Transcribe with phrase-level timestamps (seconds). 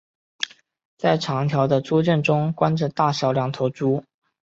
[0.97, 4.03] 在长条形的猪圈中关着大小两头猪。